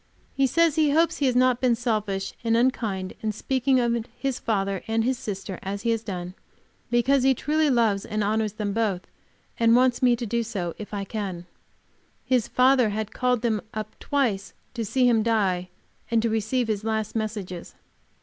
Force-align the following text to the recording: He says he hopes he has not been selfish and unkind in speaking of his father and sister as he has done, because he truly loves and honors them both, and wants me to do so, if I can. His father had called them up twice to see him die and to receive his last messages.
He 0.33 0.47
says 0.47 0.77
he 0.77 0.89
hopes 0.89 1.17
he 1.17 1.27
has 1.27 1.35
not 1.35 1.61
been 1.61 1.75
selfish 1.75 2.33
and 2.43 2.57
unkind 2.57 3.13
in 3.21 3.31
speaking 3.31 3.79
of 3.79 4.07
his 4.17 4.39
father 4.39 4.81
and 4.87 5.15
sister 5.15 5.59
as 5.61 5.83
he 5.83 5.91
has 5.91 6.01
done, 6.01 6.33
because 6.89 7.21
he 7.21 7.35
truly 7.35 7.69
loves 7.69 8.03
and 8.03 8.23
honors 8.23 8.53
them 8.53 8.73
both, 8.73 9.05
and 9.59 9.75
wants 9.75 10.01
me 10.01 10.15
to 10.15 10.25
do 10.25 10.41
so, 10.41 10.73
if 10.79 10.91
I 10.91 11.03
can. 11.03 11.45
His 12.25 12.47
father 12.47 12.89
had 12.89 13.13
called 13.13 13.43
them 13.43 13.61
up 13.75 13.95
twice 13.99 14.53
to 14.73 14.83
see 14.83 15.07
him 15.07 15.21
die 15.21 15.69
and 16.09 16.19
to 16.23 16.31
receive 16.31 16.67
his 16.67 16.83
last 16.83 17.15
messages. 17.15 17.75